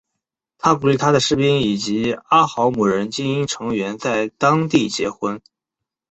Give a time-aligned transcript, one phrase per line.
[0.57, 5.39] 他鼓励他的士兵以及阿豪姆人精英成员在当地结婚。